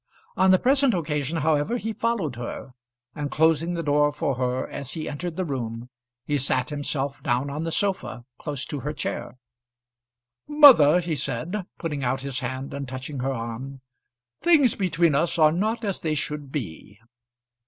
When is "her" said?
2.35-2.73, 4.33-4.67, 8.79-8.93, 13.19-13.31